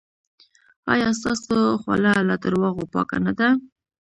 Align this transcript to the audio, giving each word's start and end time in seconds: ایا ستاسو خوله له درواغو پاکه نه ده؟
ایا 0.93 1.09
ستاسو 1.19 1.57
خوله 1.81 2.13
له 2.27 2.35
درواغو 2.43 2.83
پاکه 2.93 3.17
نه 3.25 3.33
ده؟ 3.39 3.47